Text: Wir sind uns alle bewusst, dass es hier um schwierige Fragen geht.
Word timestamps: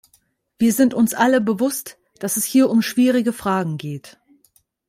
Wir 0.57 0.73
sind 0.73 0.95
uns 0.95 1.13
alle 1.13 1.41
bewusst, 1.41 1.99
dass 2.17 2.35
es 2.35 2.43
hier 2.43 2.71
um 2.71 2.81
schwierige 2.81 3.33
Fragen 3.33 3.77
geht. 3.77 4.17